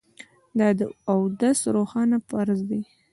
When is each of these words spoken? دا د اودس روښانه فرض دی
دا 0.59 0.67
د 0.79 0.81
اودس 1.11 1.59
روښانه 1.75 2.17
فرض 2.29 2.59
دی 2.69 2.81